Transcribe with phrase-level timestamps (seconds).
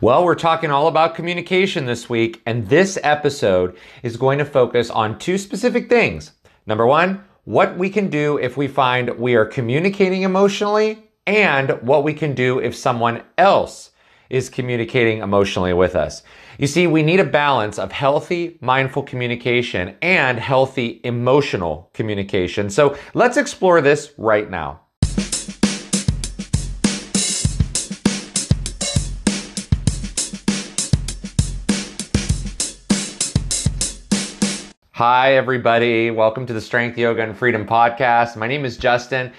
[0.00, 4.90] Well, we're talking all about communication this week, and this episode is going to focus
[4.90, 6.30] on two specific things.
[6.66, 12.04] Number one, what we can do if we find we are communicating emotionally, and what
[12.04, 13.90] we can do if someone else
[14.30, 16.22] is communicating emotionally with us.
[16.58, 22.70] You see, we need a balance of healthy, mindful communication and healthy emotional communication.
[22.70, 24.82] So let's explore this right now.
[34.98, 36.10] Hi, everybody.
[36.10, 38.34] Welcome to the Strength, Yoga, and Freedom podcast.
[38.34, 39.32] My name is Justin.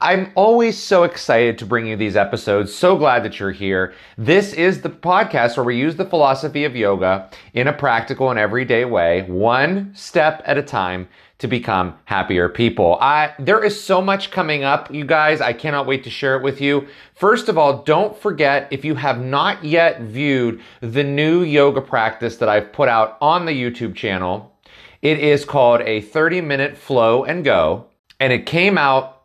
[0.00, 2.74] I'm always so excited to bring you these episodes.
[2.74, 3.92] So glad that you're here.
[4.16, 8.38] This is the podcast where we use the philosophy of yoga in a practical and
[8.38, 12.96] everyday way, one step at a time to become happier people.
[12.98, 15.42] I, there is so much coming up, you guys.
[15.42, 16.88] I cannot wait to share it with you.
[17.14, 22.38] First of all, don't forget if you have not yet viewed the new yoga practice
[22.38, 24.54] that I've put out on the YouTube channel,
[25.02, 27.86] it is called a 30 minute flow and go,
[28.20, 29.22] and it came out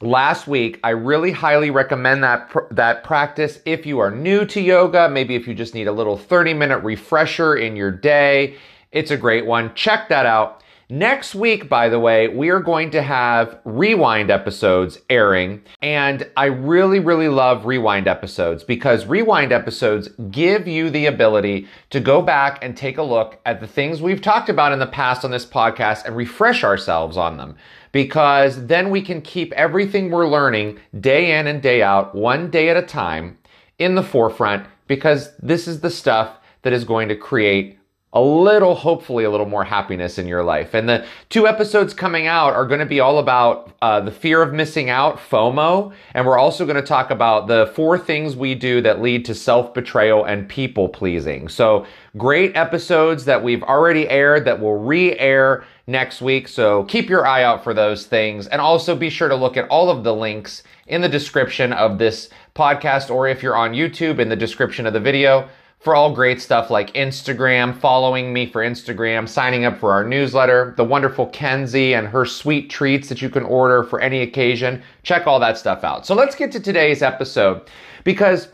[0.00, 0.80] last week.
[0.82, 5.34] I really highly recommend that pr- that practice if you are new to yoga, maybe
[5.34, 8.56] if you just need a little 30 minute refresher in your day.
[8.92, 9.74] It's a great one.
[9.74, 10.62] Check that out.
[10.90, 15.62] Next week, by the way, we are going to have rewind episodes airing.
[15.80, 22.00] And I really, really love rewind episodes because rewind episodes give you the ability to
[22.00, 25.24] go back and take a look at the things we've talked about in the past
[25.24, 27.56] on this podcast and refresh ourselves on them.
[27.90, 32.68] Because then we can keep everything we're learning day in and day out, one day
[32.68, 33.38] at a time,
[33.78, 37.78] in the forefront because this is the stuff that is going to create
[38.14, 40.72] a little, hopefully, a little more happiness in your life.
[40.72, 44.40] And the two episodes coming out are going to be all about uh, the fear
[44.40, 48.54] of missing out, FOMO, and we're also going to talk about the four things we
[48.54, 51.48] do that lead to self betrayal and people pleasing.
[51.48, 56.46] So, great episodes that we've already aired that will re air next week.
[56.46, 58.46] So, keep your eye out for those things.
[58.46, 61.98] And also be sure to look at all of the links in the description of
[61.98, 65.48] this podcast, or if you're on YouTube, in the description of the video
[65.84, 70.72] for all great stuff like Instagram, following me for Instagram, signing up for our newsletter,
[70.78, 74.82] the wonderful Kenzie and her sweet treats that you can order for any occasion.
[75.02, 76.06] Check all that stuff out.
[76.06, 77.68] So let's get to today's episode
[78.02, 78.48] because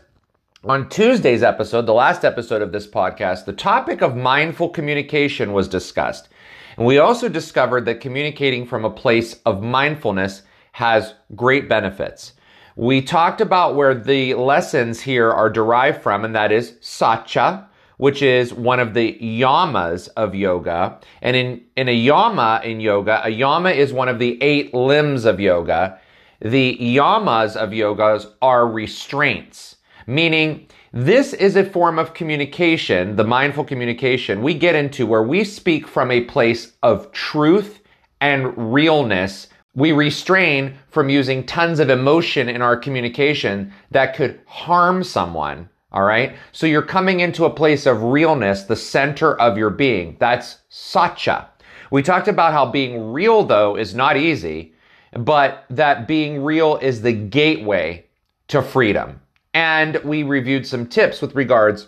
[0.65, 5.69] on Tuesday's episode, the last episode of this podcast, the topic of mindful communication was
[5.69, 6.27] discussed.
[6.75, 10.41] And we also discovered that communicating from a place of mindfulness
[10.73, 12.33] has great benefits.
[12.81, 18.23] We talked about where the lessons here are derived from, and that is satya, which
[18.23, 20.99] is one of the yamas of yoga.
[21.21, 25.25] And in, in a yama in yoga, a yama is one of the eight limbs
[25.25, 25.99] of yoga.
[26.39, 29.75] The yamas of yogas are restraints,
[30.07, 35.43] meaning this is a form of communication, the mindful communication we get into where we
[35.43, 37.79] speak from a place of truth
[38.21, 45.03] and realness we restrain from using tons of emotion in our communication that could harm
[45.03, 45.69] someone.
[45.93, 46.35] All right.
[46.51, 50.15] So you're coming into a place of realness, the center of your being.
[50.19, 51.49] That's satya.
[51.89, 54.73] We talked about how being real though is not easy,
[55.13, 58.05] but that being real is the gateway
[58.47, 59.19] to freedom.
[59.53, 61.87] And we reviewed some tips with regards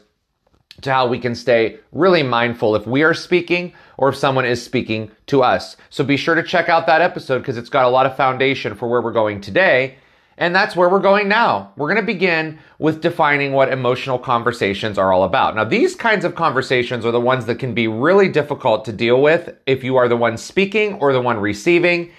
[0.82, 4.64] to how we can stay really mindful if we are speaking or if someone is
[4.64, 5.78] speaking to us.
[5.90, 8.76] So be sure to check out that episode because it's got a lot of foundation
[8.76, 9.98] for where we're going today.
[10.38, 11.72] And that's where we're going now.
[11.78, 15.56] We're going to begin with defining what emotional conversations are all about.
[15.56, 19.22] Now, these kinds of conversations are the ones that can be really difficult to deal
[19.22, 22.12] with if you are the one speaking or the one receiving.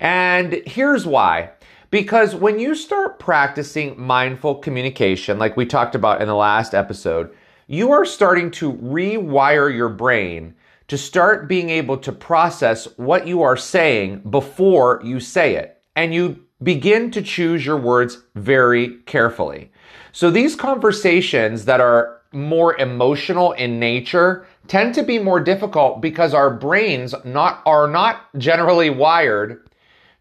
[0.00, 1.50] And here's why.
[1.90, 7.34] Because when you start practicing mindful communication, like we talked about in the last episode,
[7.66, 10.54] you are starting to rewire your brain
[10.88, 15.82] to start being able to process what you are saying before you say it.
[15.96, 19.70] And you begin to choose your words very carefully.
[20.12, 26.34] So these conversations that are more emotional in nature tend to be more difficult because
[26.34, 29.68] our brains not, are not generally wired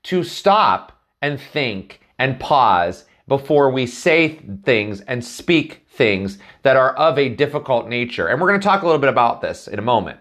[0.03, 6.93] to stop and think and pause before we say things and speak things that are
[6.95, 8.27] of a difficult nature.
[8.27, 10.19] And we're going to talk a little bit about this in a moment.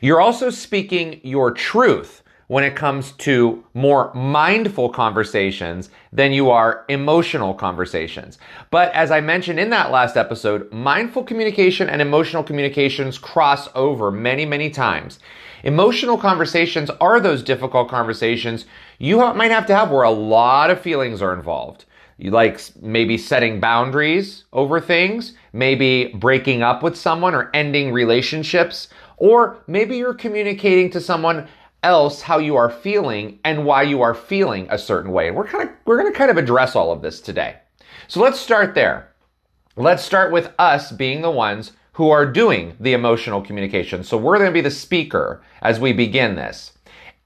[0.00, 6.84] You're also speaking your truth when it comes to more mindful conversations than you are
[6.88, 8.38] emotional conversations.
[8.70, 14.10] But as I mentioned in that last episode, mindful communication and emotional communications cross over
[14.10, 15.20] many, many times.
[15.62, 18.64] Emotional conversations are those difficult conversations
[18.98, 21.84] you might have to have where a lot of feelings are involved.
[22.20, 28.88] You like maybe setting boundaries over things, maybe breaking up with someone or ending relationships,
[29.20, 31.46] or maybe you're communicating to someone
[31.82, 35.28] else how you are feeling and why you are feeling a certain way.
[35.28, 37.56] And we're kind of we're going to kind of address all of this today.
[38.08, 39.12] So let's start there.
[39.76, 44.02] Let's start with us being the ones who are doing the emotional communication.
[44.02, 46.72] So we're going to be the speaker as we begin this.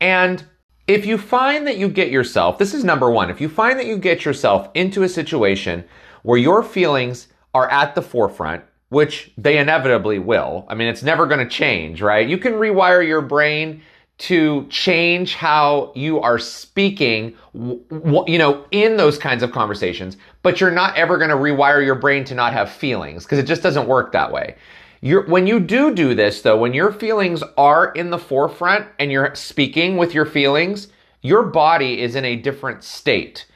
[0.00, 0.44] And
[0.86, 3.86] if you find that you get yourself, this is number one, if you find that
[3.86, 5.84] you get yourself into a situation
[6.22, 8.64] where your feelings are at the forefront,
[8.94, 12.26] which they inevitably will, I mean, it's never going to change, right?
[12.26, 13.82] You can rewire your brain
[14.16, 20.70] to change how you are speaking, you know, in those kinds of conversations, but you're
[20.70, 23.88] not ever going to rewire your brain to not have feelings because it just doesn't
[23.88, 24.54] work that way.
[25.00, 29.10] You're, when you do do this though, when your feelings are in the forefront and
[29.10, 30.88] you're speaking with your feelings,
[31.20, 33.46] your body is in a different state.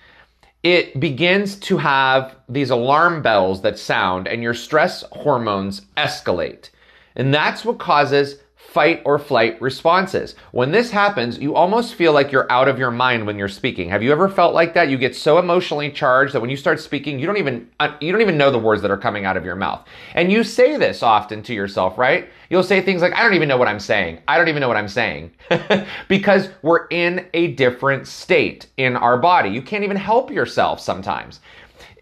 [0.62, 6.70] It begins to have these alarm bells that sound and your stress hormones escalate.
[7.14, 10.34] And that's what causes fight or flight responses.
[10.52, 13.88] When this happens, you almost feel like you're out of your mind when you're speaking.
[13.88, 14.90] Have you ever felt like that?
[14.90, 18.12] You get so emotionally charged that when you start speaking, you don't even uh, you
[18.12, 19.86] don't even know the words that are coming out of your mouth.
[20.12, 22.28] And you say this often to yourself, right?
[22.50, 24.20] You'll say things like I don't even know what I'm saying.
[24.28, 25.30] I don't even know what I'm saying.
[26.08, 29.48] because we're in a different state in our body.
[29.48, 31.40] You can't even help yourself sometimes.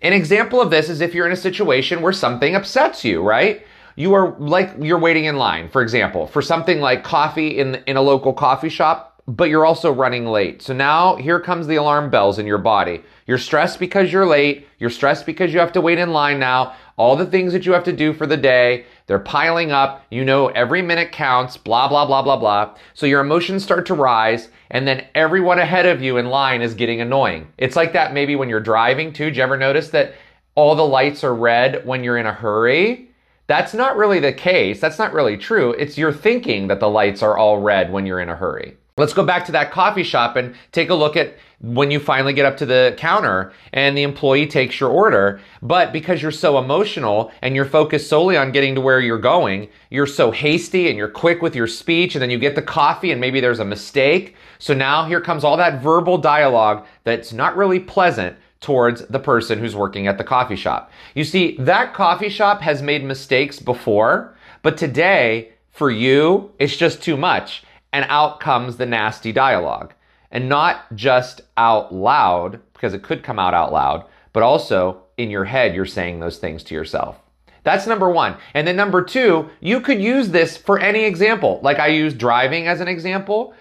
[0.03, 3.65] An example of this is if you're in a situation where something upsets you, right?
[3.97, 7.97] You are like you're waiting in line, for example, for something like coffee in in
[7.97, 10.63] a local coffee shop, but you're also running late.
[10.63, 13.03] So now here comes the alarm bells in your body.
[13.27, 14.69] You're stressed because you're late.
[14.79, 16.77] You're stressed because you have to wait in line now.
[16.99, 20.05] All the things that you have to do for the day, they're piling up.
[20.11, 22.75] You know every minute counts, blah, blah, blah, blah, blah.
[22.95, 26.75] So your emotions start to rise, and then everyone ahead of you in line is
[26.75, 27.49] getting annoying.
[27.59, 29.31] It's like that maybe when you're driving too.
[29.31, 30.15] Do you ever notice that
[30.55, 33.06] all the lights are red when you're in a hurry?
[33.47, 34.81] That's not really the case.
[34.81, 35.73] That's not really true.
[35.73, 38.77] It's your thinking that the lights are all red when you're in a hurry.
[38.99, 42.33] Let's go back to that coffee shop and take a look at when you finally
[42.33, 45.39] get up to the counter and the employee takes your order.
[45.61, 49.69] But because you're so emotional and you're focused solely on getting to where you're going,
[49.91, 53.13] you're so hasty and you're quick with your speech and then you get the coffee
[53.13, 54.35] and maybe there's a mistake.
[54.59, 59.61] So now here comes all that verbal dialogue that's not really pleasant towards the person
[59.61, 60.91] who's working at the coffee shop.
[61.15, 67.01] You see, that coffee shop has made mistakes before, but today, for you, it's just
[67.01, 67.63] too much.
[67.93, 69.95] And out comes the nasty dialogue.
[70.33, 75.31] And not just out loud, because it could come out out loud, but also in
[75.31, 77.21] your head, you're saying those things to yourself.
[77.63, 78.37] That's number one.
[78.53, 81.61] And then number two, you could use this for any example.
[81.63, 83.55] Like I use driving as an example.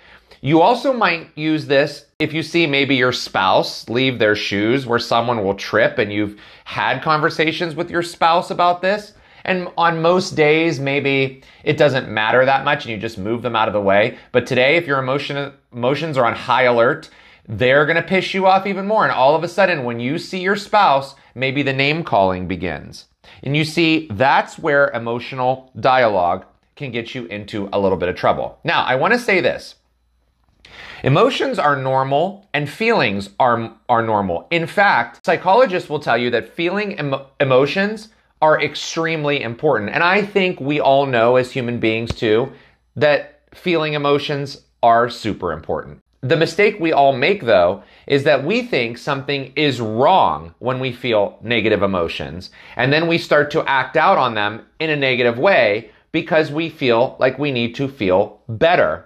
[0.45, 4.99] You also might use this if you see maybe your spouse leave their shoes where
[4.99, 9.13] someone will trip and you've had conversations with your spouse about this.
[9.43, 13.55] And on most days, maybe it doesn't matter that much and you just move them
[13.55, 14.19] out of the way.
[14.31, 17.09] But today, if your emotion, emotions are on high alert,
[17.47, 19.01] they're going to piss you off even more.
[19.01, 23.05] And all of a sudden, when you see your spouse, maybe the name calling begins.
[23.41, 26.45] And you see, that's where emotional dialogue
[26.75, 28.59] can get you into a little bit of trouble.
[28.63, 29.73] Now, I want to say this.
[31.05, 34.47] Emotions are normal and feelings are, are normal.
[34.49, 38.09] In fact, psychologists will tell you that feeling emo- emotions
[38.41, 39.91] are extremely important.
[39.91, 42.51] And I think we all know as human beings too
[42.95, 46.01] that feeling emotions are super important.
[46.21, 50.91] The mistake we all make though is that we think something is wrong when we
[50.91, 52.49] feel negative emotions.
[52.77, 56.67] And then we start to act out on them in a negative way because we
[56.67, 59.04] feel like we need to feel better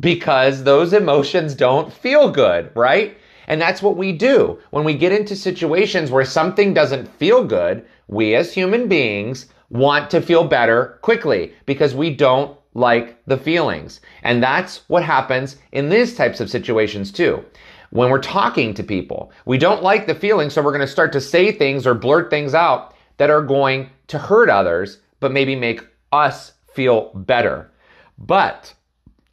[0.00, 3.16] because those emotions don't feel good, right?
[3.46, 4.58] And that's what we do.
[4.70, 10.10] When we get into situations where something doesn't feel good, we as human beings want
[10.10, 14.00] to feel better quickly because we don't like the feelings.
[14.22, 17.44] And that's what happens in these types of situations too.
[17.90, 21.12] When we're talking to people, we don't like the feelings, so we're going to start
[21.12, 25.54] to say things or blurt things out that are going to hurt others, but maybe
[25.54, 27.70] make us feel better.
[28.18, 28.74] But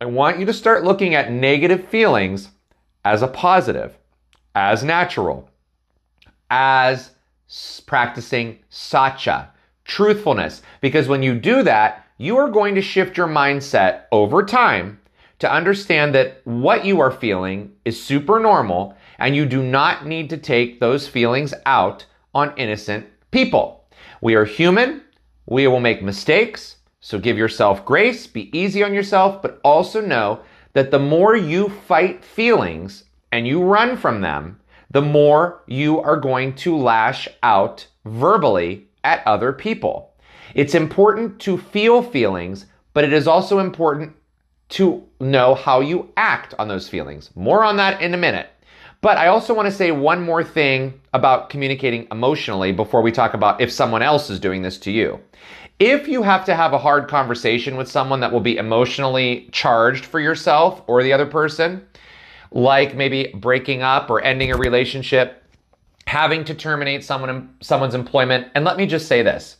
[0.01, 2.49] I want you to start looking at negative feelings
[3.05, 3.95] as a positive,
[4.55, 5.47] as natural,
[6.49, 7.11] as
[7.85, 9.51] practicing satya,
[9.85, 10.63] truthfulness.
[10.81, 14.99] Because when you do that, you are going to shift your mindset over time
[15.37, 20.31] to understand that what you are feeling is super normal and you do not need
[20.31, 23.85] to take those feelings out on innocent people.
[24.19, 25.03] We are human.
[25.45, 26.77] We will make mistakes.
[27.01, 30.41] So give yourself grace, be easy on yourself, but also know
[30.73, 34.59] that the more you fight feelings and you run from them,
[34.91, 40.13] the more you are going to lash out verbally at other people.
[40.53, 44.15] It's important to feel feelings, but it is also important
[44.69, 47.31] to know how you act on those feelings.
[47.35, 48.49] More on that in a minute.
[49.01, 53.33] But I also want to say one more thing about communicating emotionally before we talk
[53.33, 55.19] about if someone else is doing this to you.
[55.79, 60.05] If you have to have a hard conversation with someone that will be emotionally charged
[60.05, 61.83] for yourself or the other person,
[62.51, 65.43] like maybe breaking up or ending a relationship,
[66.05, 69.57] having to terminate someone someone's employment, and let me just say this.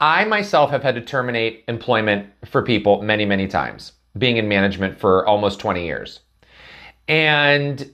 [0.00, 4.98] I myself have had to terminate employment for people many, many times, being in management
[4.98, 6.20] for almost 20 years.
[7.06, 7.88] And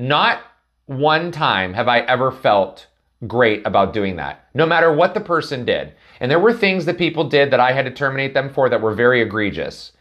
[0.00, 0.42] not
[0.86, 2.86] one time have I ever felt
[3.26, 5.92] great about doing that, no matter what the person did.
[6.20, 8.80] And there were things that people did that I had to terminate them for that
[8.80, 9.92] were very egregious.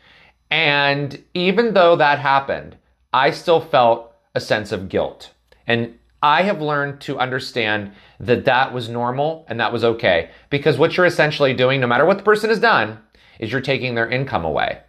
[0.50, 2.78] And even though that happened,
[3.14, 5.34] I still felt a sense of guilt.
[5.68, 10.30] And I have learned to understand that that was normal and that was okay.
[10.50, 13.00] Because what you're essentially doing, no matter what the person has done,
[13.40, 14.80] is you're taking their income away.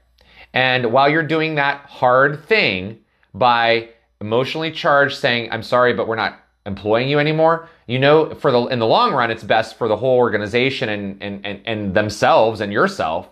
[0.53, 2.99] And while you're doing that hard thing
[3.35, 3.91] by
[4.21, 8.67] emotionally charged saying, I'm sorry, but we're not employing you anymore, you know, for the,
[8.67, 12.61] in the long run, it's best for the whole organization and, and, and, and themselves
[12.61, 13.29] and yourself.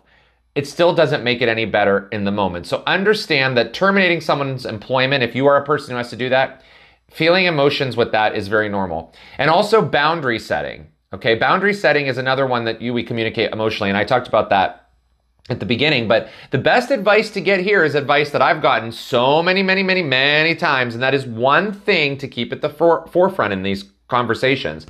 [0.54, 2.66] It still doesn't make it any better in the moment.
[2.66, 6.30] So understand that terminating someone's employment, if you are a person who has to do
[6.30, 6.62] that,
[7.11, 9.14] feeling emotions with that is very normal.
[9.37, 10.88] And also boundary setting.
[11.12, 11.37] Okay.
[11.37, 13.88] Boundary setting is another one that you, we communicate emotionally.
[13.88, 14.88] And I talked about that
[15.49, 16.09] at the beginning.
[16.09, 19.83] But the best advice to get here is advice that I've gotten so many, many,
[19.83, 20.95] many, many times.
[20.95, 24.87] And that is one thing to keep at the for- forefront in these conversations.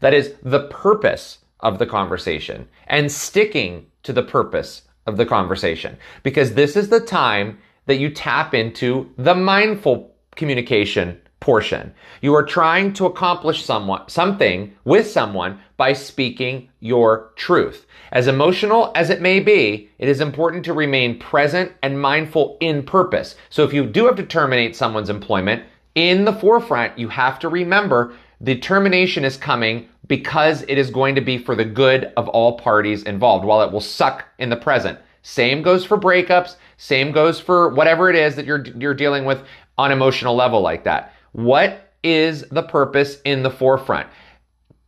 [0.00, 5.96] That is the purpose of the conversation and sticking to the purpose of the conversation.
[6.22, 11.94] Because this is the time that you tap into the mindful communication portion.
[12.20, 17.86] You are trying to accomplish someone, something with someone by speaking your truth.
[18.12, 22.82] As emotional as it may be, it is important to remain present and mindful in
[22.82, 23.36] purpose.
[23.50, 25.62] So if you do have to terminate someone's employment,
[25.94, 31.14] in the forefront, you have to remember the termination is coming because it is going
[31.16, 34.56] to be for the good of all parties involved, while it will suck in the
[34.56, 34.98] present.
[35.22, 39.42] Same goes for breakups, same goes for whatever it is that you're, you're dealing with
[39.76, 41.12] on emotional level like that.
[41.32, 44.08] What is the purpose in the forefront?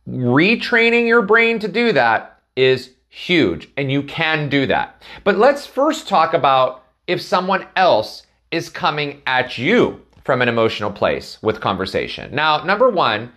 [0.07, 5.01] Retraining your brain to do that is huge, and you can do that.
[5.23, 10.91] But let's first talk about if someone else is coming at you from an emotional
[10.91, 12.33] place with conversation.
[12.33, 13.31] Now, number one,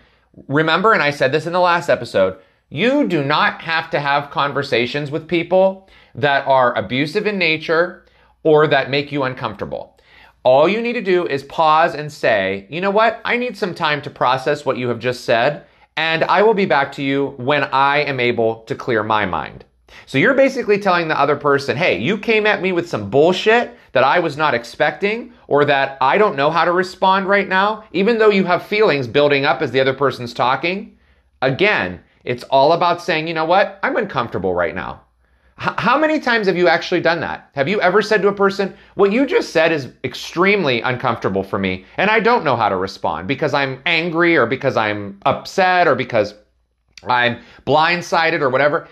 [0.48, 4.30] remember, and I said this in the last episode, you do not have to have
[4.30, 8.04] conversations with people that are abusive in nature
[8.42, 9.93] or that make you uncomfortable.
[10.44, 13.18] All you need to do is pause and say, you know what?
[13.24, 15.64] I need some time to process what you have just said,
[15.96, 19.64] and I will be back to you when I am able to clear my mind.
[20.04, 23.74] So you're basically telling the other person, hey, you came at me with some bullshit
[23.92, 27.84] that I was not expecting or that I don't know how to respond right now,
[27.92, 30.98] even though you have feelings building up as the other person's talking.
[31.40, 33.78] Again, it's all about saying, you know what?
[33.82, 35.03] I'm uncomfortable right now.
[35.56, 37.48] How many times have you actually done that?
[37.54, 41.58] Have you ever said to a person, what you just said is extremely uncomfortable for
[41.58, 45.86] me, and I don't know how to respond because I'm angry or because I'm upset
[45.86, 46.34] or because
[47.06, 48.88] I'm blindsided or whatever,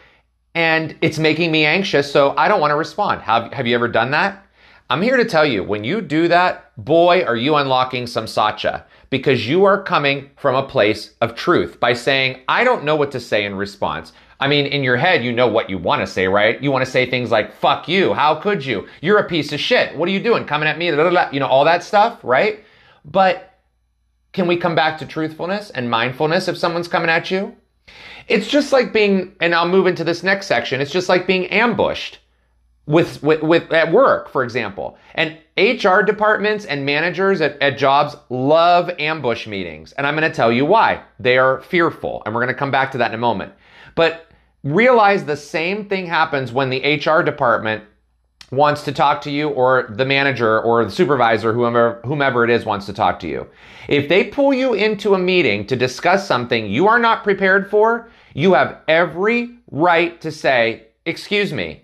[0.54, 3.22] and it's making me anxious, so I don't want to respond.
[3.22, 4.46] Have, have you ever done that?
[4.88, 8.84] I'm here to tell you, when you do that, boy, are you unlocking some satya
[9.12, 13.12] because you are coming from a place of truth by saying, I don't know what
[13.12, 14.14] to say in response.
[14.40, 16.60] I mean, in your head, you know what you want to say, right?
[16.62, 18.14] You want to say things like, fuck you.
[18.14, 18.88] How could you?
[19.02, 19.94] You're a piece of shit.
[19.98, 20.46] What are you doing?
[20.46, 20.90] Coming at me?
[20.90, 21.30] Blah, blah, blah.
[21.30, 22.64] You know, all that stuff, right?
[23.04, 23.58] But
[24.32, 27.54] can we come back to truthfulness and mindfulness if someone's coming at you?
[28.28, 30.80] It's just like being, and I'll move into this next section.
[30.80, 32.18] It's just like being ambushed
[32.86, 34.96] with, with, with at work, for example.
[35.16, 39.92] And HR departments and managers at, at jobs love ambush meetings.
[39.92, 41.02] And I'm going to tell you why.
[41.18, 42.22] They are fearful.
[42.24, 43.52] And we're going to come back to that in a moment.
[43.94, 44.30] But
[44.64, 47.84] realize the same thing happens when the HR department
[48.50, 52.64] wants to talk to you or the manager or the supervisor, whomever, whomever it is
[52.64, 53.46] wants to talk to you.
[53.88, 58.10] If they pull you into a meeting to discuss something you are not prepared for,
[58.34, 61.82] you have every right to say, excuse me,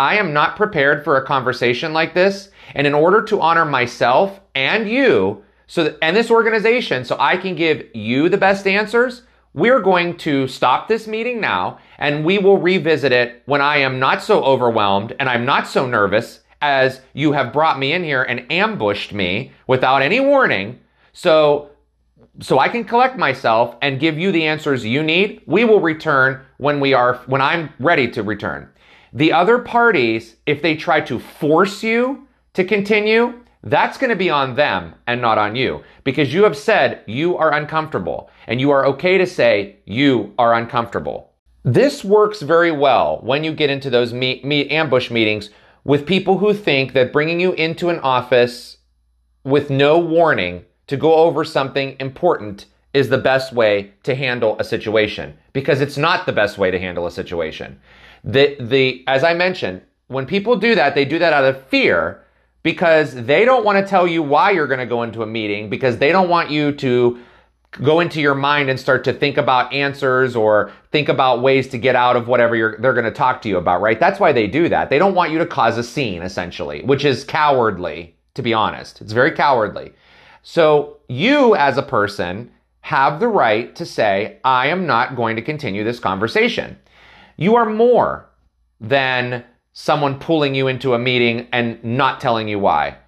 [0.00, 2.48] I am not prepared for a conversation like this.
[2.74, 7.36] And in order to honor myself and you, so that, and this organization, so I
[7.36, 12.38] can give you the best answers, we're going to stop this meeting now and we
[12.38, 17.02] will revisit it when I am not so overwhelmed and I'm not so nervous as
[17.12, 20.80] you have brought me in here and ambushed me without any warning.
[21.12, 21.72] So
[22.40, 25.42] so I can collect myself and give you the answers you need.
[25.44, 28.70] We will return when we are when I'm ready to return.
[29.12, 34.30] The other parties, if they try to force you to continue, that's going to be
[34.30, 38.70] on them and not on you because you have said you are uncomfortable and you
[38.70, 41.32] are okay to say you are uncomfortable.
[41.62, 45.50] This works very well when you get into those meet, meet ambush meetings
[45.84, 48.78] with people who think that bringing you into an office
[49.44, 54.64] with no warning to go over something important is the best way to handle a
[54.64, 57.78] situation because it's not the best way to handle a situation.
[58.24, 62.24] The, the, as I mentioned, when people do that, they do that out of fear
[62.62, 65.70] because they don't want to tell you why you're going to go into a meeting
[65.70, 67.18] because they don't want you to
[67.72, 71.78] go into your mind and start to think about answers or think about ways to
[71.78, 74.00] get out of whatever they're going to talk to you about, right?
[74.00, 74.90] That's why they do that.
[74.90, 79.00] They don't want you to cause a scene, essentially, which is cowardly, to be honest.
[79.00, 79.92] It's very cowardly.
[80.42, 82.50] So you, as a person,
[82.80, 86.76] have the right to say, I am not going to continue this conversation.
[87.40, 88.28] You are more
[88.82, 92.98] than someone pulling you into a meeting and not telling you why.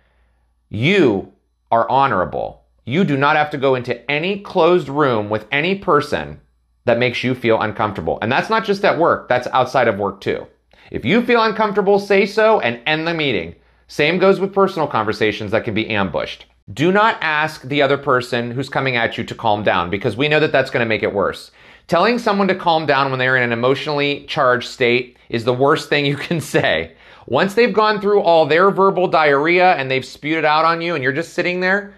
[0.70, 1.30] You
[1.70, 2.64] are honorable.
[2.86, 6.40] You do not have to go into any closed room with any person
[6.86, 8.18] that makes you feel uncomfortable.
[8.22, 10.46] And that's not just at work, that's outside of work too.
[10.90, 13.54] If you feel uncomfortable, say so and end the meeting.
[13.86, 16.46] Same goes with personal conversations that can be ambushed.
[16.72, 20.28] Do not ask the other person who's coming at you to calm down because we
[20.28, 21.50] know that that's going to make it worse.
[21.88, 25.88] Telling someone to calm down when they're in an emotionally charged state is the worst
[25.88, 26.94] thing you can say.
[27.26, 30.94] Once they've gone through all their verbal diarrhea and they've spewed it out on you
[30.94, 31.94] and you're just sitting there,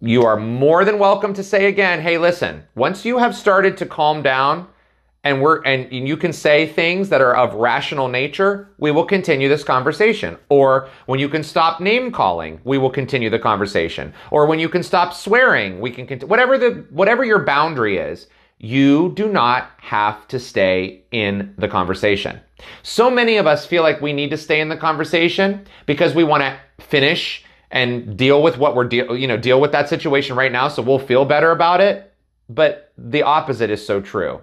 [0.00, 3.86] you are more than welcome to say again, hey, listen, once you have started to
[3.86, 4.68] calm down
[5.24, 9.48] and we're and you can say things that are of rational nature, we will continue
[9.48, 10.36] this conversation.
[10.48, 14.14] Or when you can stop name calling, we will continue the conversation.
[14.30, 18.28] Or when you can stop swearing, we can continue whatever the whatever your boundary is
[18.58, 22.40] you do not have to stay in the conversation.
[22.82, 26.24] So many of us feel like we need to stay in the conversation because we
[26.24, 30.36] want to finish and deal with what we're deal, you know, deal with that situation
[30.36, 32.14] right now so we'll feel better about it.
[32.48, 34.40] But the opposite is so true.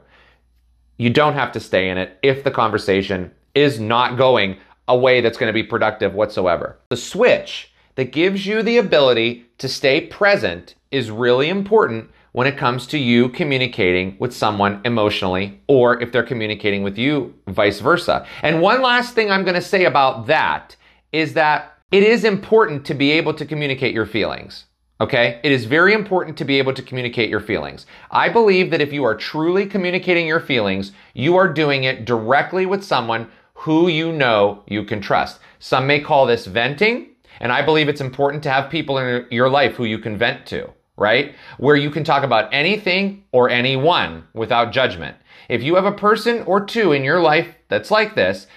[0.97, 5.21] You don't have to stay in it if the conversation is not going a way
[5.21, 6.77] that's going to be productive whatsoever.
[6.89, 12.57] The switch that gives you the ability to stay present is really important when it
[12.57, 18.25] comes to you communicating with someone emotionally or if they're communicating with you, vice versa.
[18.41, 20.75] And one last thing I'm going to say about that
[21.11, 24.65] is that it is important to be able to communicate your feelings.
[24.99, 25.39] Okay?
[25.43, 27.85] It is very important to be able to communicate your feelings.
[28.09, 32.65] I believe that if you are truly communicating your feelings, you are doing it directly
[32.65, 35.39] with someone who you know you can trust.
[35.59, 39.49] Some may call this venting, and I believe it's important to have people in your
[39.49, 41.35] life who you can vent to right?
[41.57, 45.17] Where you can talk about anything or anyone without judgment.
[45.49, 48.47] If you have a person or two in your life that's like this,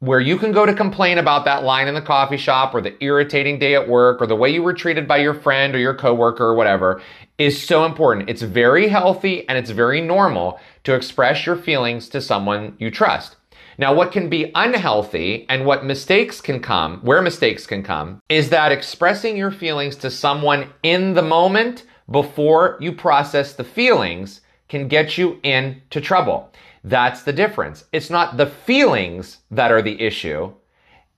[0.00, 3.02] where you can go to complain about that line in the coffee shop or the
[3.02, 5.94] irritating day at work or the way you were treated by your friend or your
[5.94, 7.00] coworker or whatever
[7.38, 8.28] is so important.
[8.28, 13.36] It's very healthy and it's very normal to express your feelings to someone you trust.
[13.78, 18.50] Now, what can be unhealthy and what mistakes can come, where mistakes can come, is
[18.50, 24.88] that expressing your feelings to someone in the moment before you process the feelings can
[24.88, 26.52] get you into trouble.
[26.84, 27.84] That's the difference.
[27.92, 30.52] It's not the feelings that are the issue.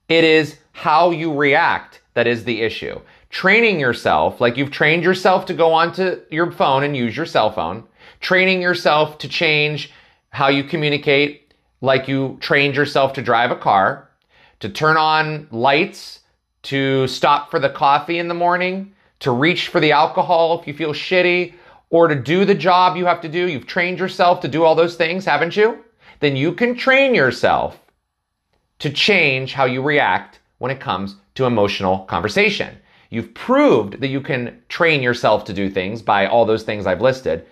[0.07, 2.99] It is how you react that is the issue.
[3.29, 7.51] Training yourself, like you've trained yourself to go onto your phone and use your cell
[7.51, 7.83] phone,
[8.21, 9.91] training yourself to change
[10.29, 11.46] how you communicate
[11.81, 14.09] like you trained yourself to drive a car,
[14.59, 16.19] to turn on lights,
[16.63, 20.73] to stop for the coffee in the morning, to reach for the alcohol if you
[20.73, 21.53] feel shitty,
[21.89, 23.47] or to do the job you have to do.
[23.47, 25.83] You've trained yourself to do all those things, haven't you?
[26.19, 27.79] Then you can train yourself
[28.79, 32.77] to change how you react when it comes to emotional conversation.
[33.09, 37.01] You've proved that you can train yourself to do things by all those things I've
[37.01, 37.45] listed.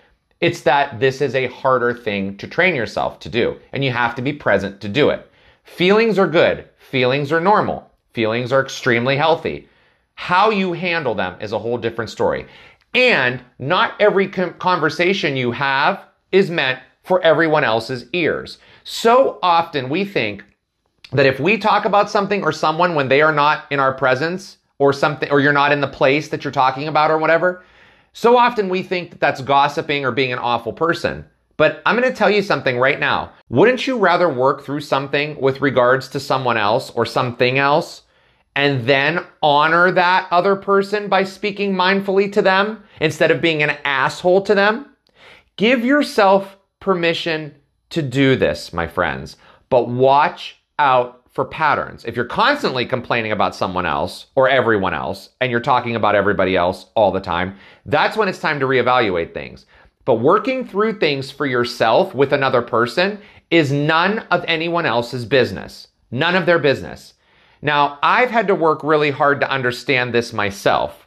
[0.45, 4.13] It's that this is a harder thing to train yourself to do, and you have
[4.13, 5.27] to be present to do it.
[5.63, 6.69] Feelings are good.
[6.77, 7.89] Feelings are normal.
[8.13, 9.67] Feelings are extremely healthy.
[10.13, 12.45] How you handle them is a whole different story.
[12.93, 18.59] And not every conversation you have is meant for everyone else's ears.
[18.83, 20.43] So often we think
[21.11, 24.57] that if we talk about something or someone when they are not in our presence
[24.77, 27.63] or something, or you're not in the place that you're talking about or whatever,
[28.17, 31.25] so often we think that that's gossiping or being an awful person.
[31.57, 33.33] But I'm going to tell you something right now.
[33.49, 38.03] Wouldn't you rather work through something with regards to someone else or something else
[38.55, 43.77] and then honor that other person by speaking mindfully to them instead of being an
[43.83, 44.95] asshole to them?
[45.57, 47.53] Give yourself permission
[47.89, 49.35] to do this, my friends,
[49.69, 52.05] but watch out for patterns.
[52.05, 56.55] If you're constantly complaining about someone else or everyone else and you're talking about everybody
[56.55, 59.65] else all the time, that's when it's time to reevaluate things.
[60.05, 63.19] But working through things for yourself with another person
[63.51, 65.89] is none of anyone else's business.
[66.09, 67.15] None of their business.
[67.61, 71.05] Now, I've had to work really hard to understand this myself.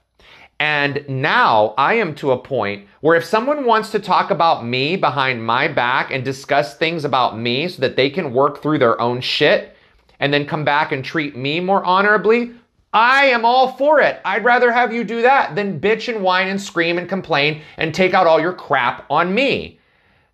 [0.60, 4.96] And now I am to a point where if someone wants to talk about me
[4.96, 9.00] behind my back and discuss things about me so that they can work through their
[9.00, 9.76] own shit
[10.20, 12.52] and then come back and treat me more honorably,
[12.92, 14.20] I am all for it.
[14.24, 17.94] I'd rather have you do that than bitch and whine and scream and complain and
[17.94, 19.78] take out all your crap on me.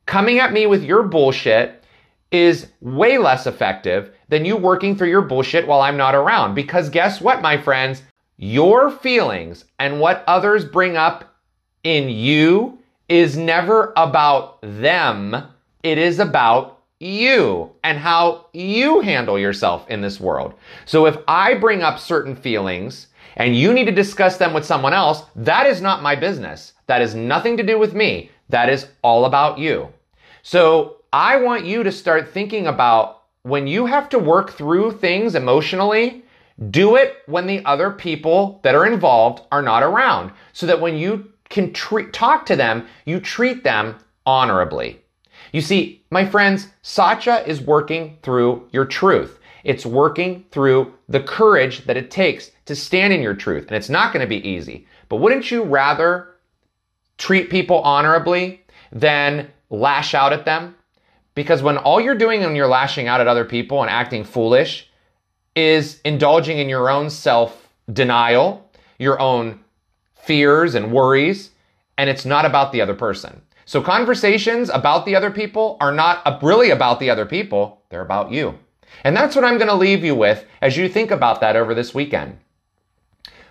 [0.06, 1.82] Coming at me with your bullshit
[2.30, 6.54] is way less effective than you working through your bullshit while I'm not around.
[6.54, 8.02] Because guess what, my friends?
[8.36, 11.36] Your feelings and what others bring up
[11.82, 15.36] in you is never about them.
[15.82, 20.54] It is about you and how you handle yourself in this world.
[20.86, 24.94] So if I bring up certain feelings and you need to discuss them with someone
[24.94, 26.72] else, that is not my business.
[26.86, 28.30] That is nothing to do with me.
[28.48, 29.88] That is all about you.
[30.42, 35.34] So I want you to start thinking about when you have to work through things
[35.34, 36.24] emotionally,
[36.70, 40.96] do it when the other people that are involved are not around so that when
[40.96, 45.03] you can talk to them, you treat them honorably.
[45.54, 49.38] You see, my friends, Satya is working through your truth.
[49.62, 53.68] It's working through the courage that it takes to stand in your truth.
[53.68, 54.84] And it's not going to be easy.
[55.08, 56.34] But wouldn't you rather
[57.18, 60.74] treat people honorably than lash out at them?
[61.36, 64.90] Because when all you're doing when you're lashing out at other people and acting foolish
[65.54, 69.60] is indulging in your own self denial, your own
[70.16, 71.50] fears and worries,
[71.96, 73.40] and it's not about the other person.
[73.66, 78.30] So conversations about the other people are not really about the other people, they're about
[78.30, 78.58] you.
[79.04, 81.74] And that's what I'm going to leave you with as you think about that over
[81.74, 82.38] this weekend.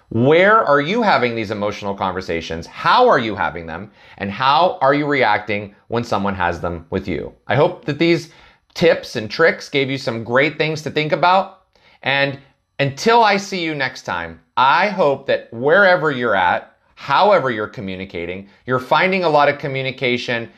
[0.09, 2.67] Where are you having these emotional conversations?
[2.67, 3.91] How are you having them?
[4.19, 7.33] And how are you reacting when someone has them with you?
[7.47, 8.31] I hope that these
[8.75, 11.63] tips and tricks gave you some great things to think about.
[12.03, 12.39] And
[12.79, 16.72] until I see you next time, I hope that wherever you're at,
[17.03, 20.49] however you're communicating, you're finding a lot of communication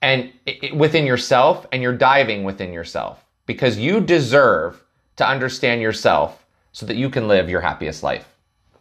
[0.00, 0.32] and
[0.72, 4.82] within yourself and you're diving within yourself because you deserve
[5.16, 8.26] to understand yourself so that you can live your happiest life.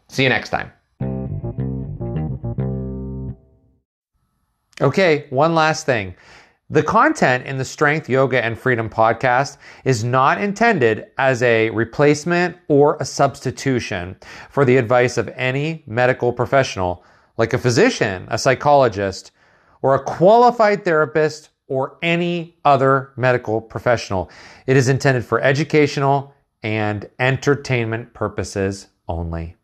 [0.08, 0.72] See you next time.
[4.80, 6.16] Okay, one last thing.
[6.72, 12.58] The content in the Strength, Yoga, and Freedom podcast is not intended as a replacement
[12.68, 14.16] or a substitution
[14.52, 17.04] for the advice of any medical professional,
[17.38, 19.32] like a physician, a psychologist,
[19.82, 24.30] or a qualified therapist, or any other medical professional.
[24.68, 29.56] It is intended for educational and entertainment purposes only.